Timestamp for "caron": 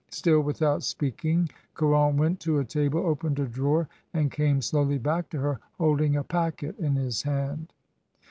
1.75-2.17